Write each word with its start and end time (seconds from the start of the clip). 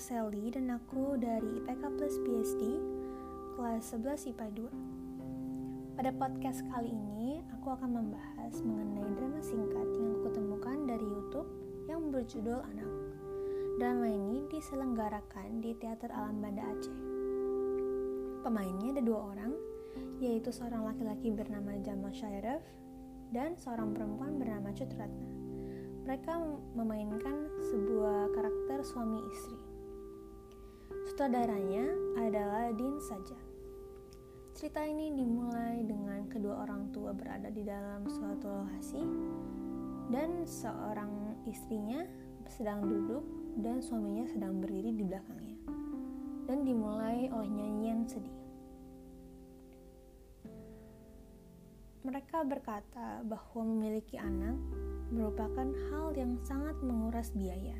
Sally 0.00 0.48
dan 0.48 0.72
aku 0.72 1.20
dari 1.20 1.60
IPK 1.60 1.82
Plus 2.00 2.16
PhD 2.24 2.80
kelas 3.52 3.92
11 3.92 4.32
IPA 4.32 4.48
2. 4.72 6.00
Pada 6.00 6.08
podcast 6.16 6.64
kali 6.72 6.88
ini, 6.88 7.44
aku 7.52 7.68
akan 7.68 8.00
membahas 8.00 8.56
mengenai 8.64 9.04
drama 9.12 9.44
singkat 9.44 9.84
yang 10.00 10.16
aku 10.16 10.32
temukan 10.32 10.88
dari 10.88 11.04
YouTube 11.04 11.52
yang 11.84 12.08
berjudul 12.08 12.64
Anak. 12.64 12.88
Drama 13.76 14.08
ini 14.08 14.48
diselenggarakan 14.48 15.60
di 15.60 15.76
Teater 15.76 16.08
Alam 16.16 16.40
Banda 16.40 16.64
Aceh. 16.64 16.96
Pemainnya 18.40 18.96
ada 18.96 19.02
dua 19.04 19.36
orang, 19.36 19.52
yaitu 20.16 20.48
seorang 20.48 20.88
laki-laki 20.88 21.28
bernama 21.28 21.76
Jamal 21.84 22.16
Syairaf 22.16 22.64
dan 23.36 23.52
seorang 23.60 23.92
perempuan 23.92 24.40
bernama 24.40 24.72
Cut 24.72 24.96
Ratna 24.96 25.40
mereka 26.10 26.42
memainkan 26.74 27.46
sebuah 27.70 28.34
karakter 28.34 28.82
suami 28.82 29.22
istri. 29.30 29.59
Sutradaranya 31.20 31.84
adalah 32.16 32.72
Din 32.72 32.96
saja. 32.96 33.36
Cerita 34.56 34.80
ini 34.88 35.12
dimulai 35.12 35.84
dengan 35.84 36.24
kedua 36.32 36.64
orang 36.64 36.88
tua 36.96 37.12
berada 37.12 37.52
di 37.52 37.60
dalam 37.60 38.08
suatu 38.08 38.48
lokasi 38.48 39.04
dan 40.08 40.48
seorang 40.48 41.36
istrinya 41.44 42.08
sedang 42.48 42.88
duduk 42.88 43.20
dan 43.60 43.84
suaminya 43.84 44.24
sedang 44.32 44.64
berdiri 44.64 44.96
di 44.96 45.04
belakangnya. 45.04 45.60
Dan 46.48 46.64
dimulai 46.64 47.28
oleh 47.28 47.52
nyanyian 47.52 48.08
sedih. 48.08 48.40
Mereka 52.00 52.48
berkata 52.48 53.20
bahwa 53.28 53.68
memiliki 53.68 54.16
anak 54.16 54.56
merupakan 55.12 55.68
hal 55.92 56.16
yang 56.16 56.40
sangat 56.48 56.80
menguras 56.80 57.28
biaya. 57.36 57.76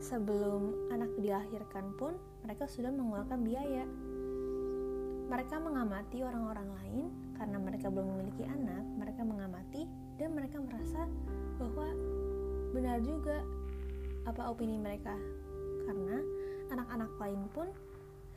Sebelum 0.00 0.88
anak 0.88 1.12
dilahirkan 1.20 1.92
pun, 2.00 2.16
mereka 2.40 2.64
sudah 2.64 2.88
mengeluarkan 2.88 3.44
biaya. 3.44 3.84
Mereka 5.28 5.60
mengamati 5.60 6.24
orang-orang 6.24 6.68
lain 6.80 7.04
karena 7.36 7.60
mereka 7.60 7.92
belum 7.92 8.08
memiliki 8.16 8.48
anak. 8.48 8.80
Mereka 8.96 9.22
mengamati 9.22 9.84
dan 10.16 10.32
mereka 10.32 10.58
merasa 10.58 11.04
bahwa 11.60 11.88
benar 12.72 12.98
juga 13.04 13.44
apa 14.24 14.48
opini 14.48 14.80
mereka, 14.80 15.16
karena 15.84 16.16
anak-anak 16.72 17.12
lain 17.20 17.40
pun 17.52 17.68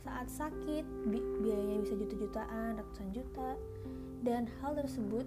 saat 0.04 0.28
sakit 0.28 0.84
bi 1.08 1.20
biayanya 1.40 1.80
bisa 1.80 1.96
juta-jutaan, 1.96 2.76
ratusan 2.76 3.08
juta, 3.16 3.56
dan 4.20 4.44
hal 4.60 4.76
tersebut 4.76 5.24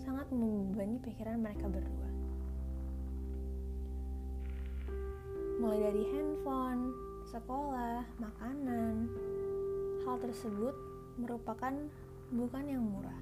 sangat 0.00 0.24
membebani 0.32 0.96
pikiran 1.04 1.40
mereka 1.44 1.68
berdua. 1.68 2.08
Mulai 5.62 5.78
dari 5.78 6.02
handphone, 6.10 6.90
sekolah, 7.30 8.02
makanan, 8.18 9.06
hal 10.02 10.18
tersebut 10.18 10.74
merupakan 11.14 11.70
bukan 12.34 12.64
yang 12.66 12.82
murah. 12.82 13.20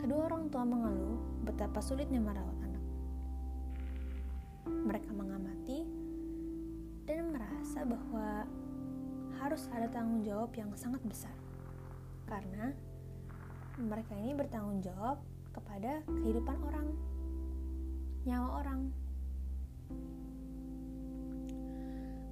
Kedua 0.00 0.24
orang 0.24 0.48
tua 0.48 0.64
mengeluh 0.64 1.20
betapa 1.44 1.84
sulitnya 1.84 2.16
merawat 2.16 2.56
anak. 2.64 2.84
Mereka 4.72 5.12
mengamati 5.12 5.84
dan 7.04 7.28
merasa 7.36 7.84
bahwa 7.84 8.48
harus 9.36 9.68
ada 9.76 9.84
tanggung 9.92 10.24
jawab 10.24 10.48
yang 10.56 10.72
sangat 10.80 11.04
besar. 11.04 11.36
Karena 12.24 12.72
mereka 13.76 14.16
ini 14.16 14.32
bertanggung 14.32 14.80
jawab 14.80 15.20
kepada 15.52 16.00
kehidupan 16.08 16.56
orang, 16.64 16.88
nyawa 18.24 18.64
orang. 18.64 19.07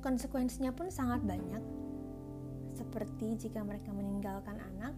Konsekuensinya 0.04 0.70
pun 0.70 0.86
sangat 0.86 1.22
banyak, 1.26 1.62
seperti 2.76 3.34
jika 3.48 3.64
mereka 3.66 3.90
meninggalkan 3.90 4.60
anak, 4.60 4.94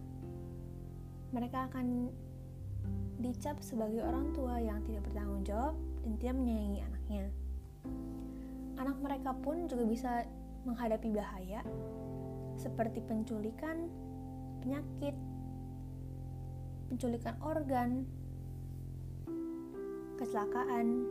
mereka 1.33 1.65
akan 1.71 2.13
dicap 3.19 3.59
sebagai 3.59 3.99
orang 4.05 4.31
tua 4.31 4.61
yang 4.63 4.79
tidak 4.87 5.03
bertanggung 5.09 5.43
jawab 5.43 5.75
dan 6.05 6.11
tidak 6.19 6.35
menyayangi 6.39 6.81
anaknya. 6.85 7.25
Anak 8.79 8.97
mereka 9.03 9.31
pun 9.35 9.67
juga 9.67 9.83
bisa 9.83 10.11
menghadapi 10.63 11.09
bahaya 11.11 11.63
seperti 12.59 12.99
penculikan, 13.03 13.87
penyakit, 14.59 15.15
penculikan 16.91 17.35
organ, 17.39 18.03
kecelakaan, 20.19 21.07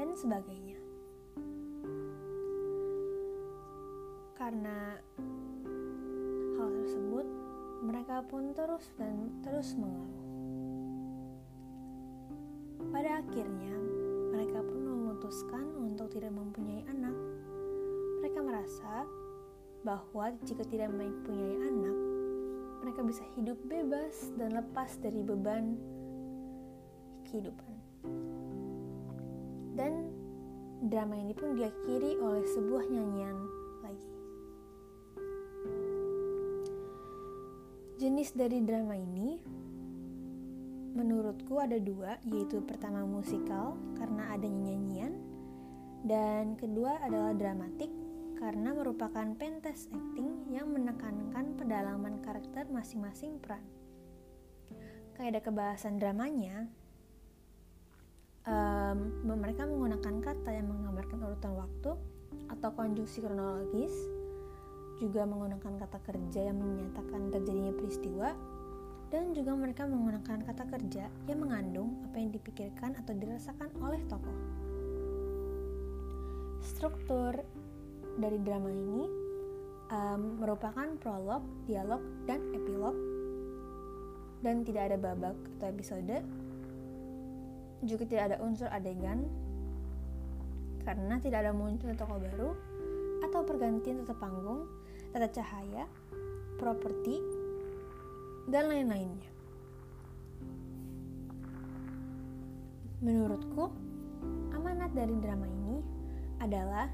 dan 0.00 0.08
sebagainya. 0.16 0.77
Karena 4.38 4.94
hal 6.54 6.68
tersebut, 6.70 7.26
mereka 7.82 8.22
pun 8.22 8.54
terus 8.54 8.86
dan 8.94 9.34
terus 9.42 9.74
mengeluh. 9.74 10.22
Pada 12.94 13.18
akhirnya, 13.18 13.74
mereka 14.30 14.62
pun 14.62 14.78
memutuskan 14.78 15.66
untuk 15.82 16.14
tidak 16.14 16.30
mempunyai 16.30 16.86
anak. 16.86 17.18
Mereka 18.22 18.38
merasa 18.46 19.02
bahwa 19.82 20.30
jika 20.46 20.62
tidak 20.70 20.94
mempunyai 20.94 21.58
anak, 21.58 21.98
mereka 22.86 23.02
bisa 23.02 23.26
hidup 23.34 23.58
bebas 23.66 24.30
dan 24.38 24.54
lepas 24.54 25.02
dari 25.02 25.18
beban 25.18 25.74
kehidupan. 27.26 27.74
Dan 29.74 30.14
drama 30.86 31.18
ini 31.18 31.34
pun 31.34 31.58
diakhiri 31.58 32.22
oleh 32.22 32.46
sebuah 32.46 32.86
nyanyian 32.86 33.57
Jenis 37.98 38.30
dari 38.30 38.62
drama 38.62 38.94
ini 38.94 39.42
menurutku 40.94 41.58
ada 41.58 41.82
dua, 41.82 42.14
yaitu 42.30 42.62
pertama 42.62 43.02
musikal 43.02 43.74
karena 43.98 44.38
adanya 44.38 44.70
nyanyian, 44.70 45.18
dan 46.06 46.54
kedua 46.54 47.02
adalah 47.02 47.34
dramatik 47.34 47.90
karena 48.38 48.70
merupakan 48.70 49.34
pentas 49.34 49.90
acting 49.90 50.46
yang 50.46 50.70
menekankan 50.70 51.58
pedalaman 51.58 52.22
karakter 52.22 52.70
masing-masing 52.70 53.42
peran. 53.42 53.66
Kayak 55.18 55.34
ada 55.34 55.40
kebahasan 55.50 55.98
dramanya, 55.98 56.70
um, 58.46 59.26
mereka 59.26 59.66
menggunakan 59.66 60.22
kata 60.22 60.50
yang 60.54 60.70
menggambarkan 60.70 61.18
urutan 61.18 61.50
waktu 61.58 61.90
atau 62.46 62.70
konjungsi 62.78 63.26
kronologis, 63.26 63.90
juga 64.98 65.22
menggunakan 65.24 65.78
kata 65.78 65.98
kerja 66.02 66.40
yang 66.50 66.58
menyatakan 66.58 67.30
terjadinya 67.30 67.72
peristiwa, 67.74 68.34
dan 69.08 69.32
juga 69.32 69.56
mereka 69.56 69.88
menggunakan 69.88 70.44
kata 70.44 70.64
kerja 70.68 71.08
yang 71.24 71.38
mengandung 71.40 72.04
apa 72.04 72.20
yang 72.20 72.30
dipikirkan 72.34 72.92
atau 72.98 73.16
dirasakan 73.16 73.70
oleh 73.80 74.02
tokoh. 74.04 74.38
Struktur 76.60 77.32
dari 78.18 78.36
drama 78.42 78.68
ini 78.68 79.08
um, 79.88 80.42
merupakan 80.42 80.92
prolog, 81.00 81.40
dialog, 81.64 82.02
dan 82.28 82.42
epilog. 82.52 82.96
Dan 84.38 84.62
tidak 84.62 84.92
ada 84.92 84.96
babak 85.00 85.34
atau 85.58 85.66
episode. 85.66 86.18
Juga 87.82 88.04
tidak 88.06 88.24
ada 88.34 88.36
unsur 88.44 88.68
adegan. 88.70 89.26
Karena 90.84 91.18
tidak 91.18 91.48
ada 91.48 91.52
muncul 91.56 91.90
tokoh 91.96 92.18
baru 92.22 92.50
atau 93.18 93.42
pergantian 93.42 94.06
tata 94.06 94.14
panggung, 94.14 94.64
tata 95.18 95.42
cahaya, 95.42 95.82
properti, 96.62 97.18
dan 98.46 98.70
lain-lainnya. 98.70 99.26
Menurutku, 103.02 103.66
amanat 104.54 104.94
dari 104.94 105.18
drama 105.18 105.50
ini 105.50 105.82
adalah 106.38 106.86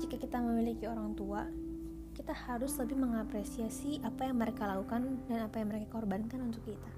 jika 0.00 0.16
kita 0.16 0.40
memiliki 0.40 0.88
orang 0.88 1.12
tua, 1.12 1.44
kita 2.16 2.32
harus 2.32 2.72
lebih 2.80 2.96
mengapresiasi 2.96 4.00
apa 4.00 4.32
yang 4.32 4.40
mereka 4.40 4.64
lakukan 4.64 5.20
dan 5.28 5.52
apa 5.52 5.60
yang 5.60 5.68
mereka 5.68 6.00
korbankan 6.00 6.48
untuk 6.48 6.64
kita. 6.64 6.90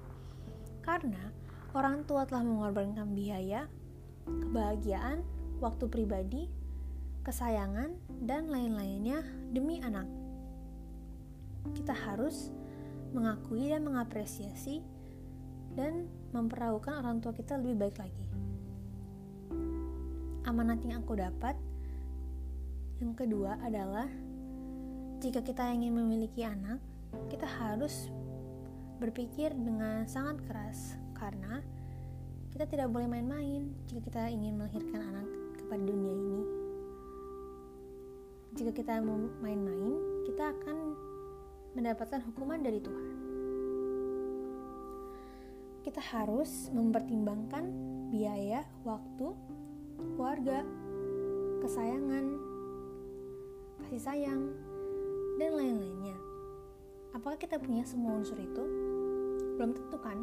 Karena 0.79 1.27
orang 1.75 2.07
tua 2.07 2.23
telah 2.23 2.47
mengorbankan 2.47 3.11
biaya, 3.11 3.67
kebahagiaan, 4.23 5.27
waktu 5.59 5.91
pribadi, 5.91 6.47
kesayangan, 7.25 7.95
dan 8.23 8.47
lain-lainnya 8.47 9.23
demi 9.51 9.79
anak. 9.79 10.07
Kita 11.75 11.93
harus 11.93 12.49
mengakui 13.11 13.69
dan 13.69 13.83
mengapresiasi 13.83 14.81
dan 15.73 16.05
memperlakukan 16.33 17.01
orang 17.01 17.21
tua 17.21 17.33
kita 17.33 17.57
lebih 17.57 17.87
baik 17.87 17.97
lagi. 17.97 18.25
Amanat 20.45 20.81
yang 20.85 21.05
aku 21.05 21.13
dapat 21.17 21.55
yang 22.99 23.13
kedua 23.15 23.55
adalah 23.63 24.09
jika 25.19 25.43
kita 25.43 25.71
ingin 25.71 25.95
memiliki 25.95 26.43
anak, 26.43 26.79
kita 27.27 27.47
harus 27.47 28.07
berpikir 28.99 29.55
dengan 29.55 30.03
sangat 30.05 30.43
keras 30.47 30.99
karena 31.15 31.63
kita 32.51 32.67
tidak 32.67 32.91
boleh 32.91 33.07
main-main 33.07 33.71
jika 33.87 34.01
kita 34.03 34.23
ingin 34.27 34.59
melahirkan 34.59 34.99
anak 34.99 35.27
pada 35.71 35.79
dunia 35.79 36.11
ini. 36.11 36.28
Jika 38.59 38.75
kita 38.75 38.99
mau 38.99 39.15
main-main, 39.39 39.95
kita 40.27 40.51
akan 40.51 40.91
mendapatkan 41.79 42.19
hukuman 42.27 42.59
dari 42.59 42.83
Tuhan. 42.83 43.15
Kita 45.79 46.03
harus 46.03 46.67
mempertimbangkan 46.67 47.71
biaya, 48.11 48.67
waktu, 48.83 49.31
keluarga, 50.11 50.67
kesayangan, 51.63 52.25
kasih 53.87 54.03
sayang, 54.03 54.51
dan 55.39 55.55
lain-lainnya. 55.55 56.19
Apakah 57.15 57.39
kita 57.39 57.63
punya 57.63 57.87
semua 57.87 58.19
unsur 58.19 58.43
itu? 58.43 58.63
Belum 59.55 59.71
tentu 59.71 59.95
kan? 60.03 60.19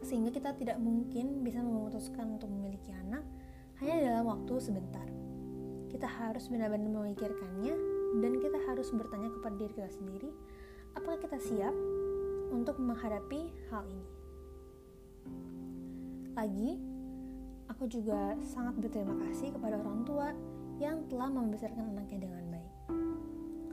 Sehingga 0.00 0.32
kita 0.32 0.56
tidak 0.56 0.80
mungkin 0.80 1.44
bisa 1.44 1.60
memutuskan 1.60 2.40
untuk 2.40 2.48
memiliki 2.48 2.96
anak 2.96 3.28
hanya 3.84 4.08
dalam 4.08 4.24
waktu 4.24 4.56
sebentar. 4.56 5.19
Kita 6.00 6.16
harus 6.16 6.48
benar-benar 6.48 6.88
memikirkannya 6.96 7.76
dan 8.24 8.32
kita 8.40 8.56
harus 8.72 8.88
bertanya 8.88 9.28
kepada 9.36 9.52
diri 9.60 9.68
kita 9.76 9.92
sendiri, 9.92 10.32
apakah 10.96 11.20
kita 11.20 11.36
siap 11.36 11.76
untuk 12.56 12.80
menghadapi 12.80 13.52
hal 13.68 13.84
ini? 13.84 14.08
Lagi, 16.32 16.80
aku 17.68 17.84
juga 17.84 18.32
sangat 18.48 18.80
berterima 18.80 19.12
kasih 19.28 19.52
kepada 19.52 19.76
orang 19.76 20.00
tua 20.08 20.32
yang 20.80 21.04
telah 21.12 21.28
membesarkan 21.28 21.92
anaknya 21.92 22.32
dengan 22.32 22.48
baik. 22.48 22.72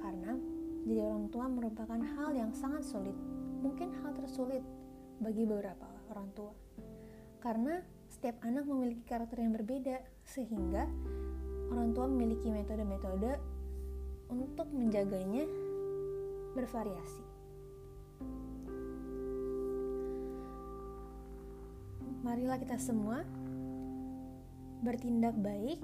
Karena 0.03 0.35
jadi 0.83 0.99
orang 1.07 1.31
tua 1.31 1.47
merupakan 1.47 2.01
hal 2.19 2.35
yang 2.35 2.51
sangat 2.51 2.83
sulit, 2.83 3.15
mungkin 3.63 3.95
hal 4.03 4.11
tersulit 4.19 4.67
bagi 5.23 5.47
beberapa 5.47 5.87
orang 6.11 6.27
tua. 6.35 6.51
Karena 7.39 7.79
setiap 8.11 8.35
anak 8.43 8.67
memiliki 8.67 9.07
karakter 9.07 9.39
yang 9.39 9.55
berbeda, 9.55 10.03
sehingga 10.27 10.91
orang 11.71 11.91
tua 11.95 12.05
memiliki 12.07 12.47
metode-metode 12.51 13.37
untuk 14.31 14.67
menjaganya 14.71 15.47
bervariasi. 16.55 17.23
Marilah 22.25 22.59
kita 22.59 22.75
semua 22.75 23.23
bertindak 24.83 25.37
baik, 25.39 25.79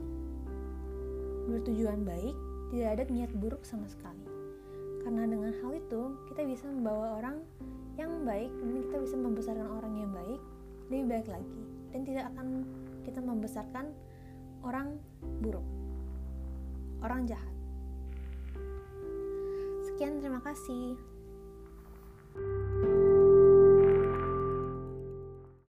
bertujuan 1.47 2.03
baik, 2.03 2.36
tidak 2.74 2.89
ada 3.00 3.03
niat 3.07 3.31
buruk 3.38 3.63
sama 3.63 3.88
sekali. 3.88 4.27
Karena 5.03 5.27
dengan 5.27 5.51
hal 5.63 5.71
itu, 5.77 6.01
kita 6.31 6.44
bisa 6.47 6.68
membawa 6.68 7.19
orang 7.19 7.44
yang 7.95 8.25
baik 8.25 8.50
dan 8.50 8.69
kita 8.89 8.97
bisa 9.06 9.15
membesarkan 9.15 9.68
orang 9.69 9.94
yang 10.01 10.12
baik 10.12 10.41
lebih 10.89 11.06
baik 11.09 11.27
lagi 11.29 11.62
dan 11.94 12.01
tidak 12.03 12.25
akan 12.33 12.47
kita 13.06 13.19
membesarkan 13.21 13.86
orang 14.63 14.95
buruk 15.44 15.63
orang 17.04 17.27
jahat. 17.27 17.51
Sekian 19.83 20.24
terima 20.24 20.39
kasih 20.39 20.95